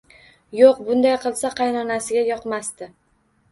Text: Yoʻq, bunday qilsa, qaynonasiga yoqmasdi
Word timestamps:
Yoʻq, 0.59 0.79
bunday 0.87 1.13
qilsa, 1.27 1.53
qaynonasiga 1.61 2.25
yoqmasdi 2.33 2.91